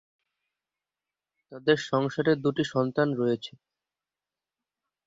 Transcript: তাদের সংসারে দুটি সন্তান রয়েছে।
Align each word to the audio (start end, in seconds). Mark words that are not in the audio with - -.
তাদের 1.51 1.77
সংসারে 1.89 2.33
দুটি 2.43 2.63
সন্তান 2.73 3.07
রয়েছে। 3.13 3.53